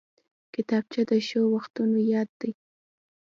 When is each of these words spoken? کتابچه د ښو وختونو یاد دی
کتابچه 0.53 1.01
د 1.09 1.11
ښو 1.27 1.41
وختونو 1.55 1.97
یاد 2.13 2.29
دی 2.39 2.51